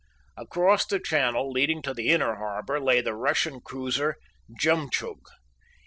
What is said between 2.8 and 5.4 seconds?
the Russian cruiser Jemtchug.